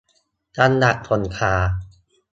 [0.57, 1.53] จังหวัดสงขลา